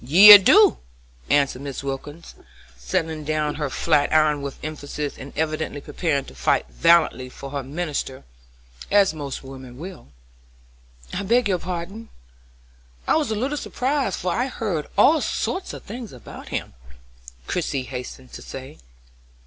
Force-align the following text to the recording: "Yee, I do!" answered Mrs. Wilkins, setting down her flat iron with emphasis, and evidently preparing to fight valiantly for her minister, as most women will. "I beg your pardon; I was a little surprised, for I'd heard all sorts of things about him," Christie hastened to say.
"Yee, 0.03 0.33
I 0.33 0.37
do!" 0.37 0.79
answered 1.29 1.61
Mrs. 1.61 1.83
Wilkins, 1.83 2.33
setting 2.75 3.23
down 3.23 3.53
her 3.61 3.69
flat 3.69 4.11
iron 4.11 4.41
with 4.41 4.57
emphasis, 4.63 5.15
and 5.15 5.31
evidently 5.37 5.79
preparing 5.79 6.25
to 6.25 6.33
fight 6.33 6.65
valiantly 6.71 7.29
for 7.29 7.51
her 7.51 7.61
minister, 7.61 8.23
as 8.89 9.13
most 9.13 9.43
women 9.43 9.77
will. 9.77 10.07
"I 11.13 11.21
beg 11.21 11.47
your 11.47 11.59
pardon; 11.59 12.09
I 13.07 13.15
was 13.15 13.29
a 13.29 13.35
little 13.35 13.57
surprised, 13.57 14.19
for 14.21 14.31
I'd 14.33 14.53
heard 14.53 14.87
all 14.97 15.21
sorts 15.21 15.71
of 15.71 15.83
things 15.83 16.11
about 16.11 16.47
him," 16.49 16.73
Christie 17.45 17.83
hastened 17.83 18.33
to 18.33 18.41
say. 18.41 18.79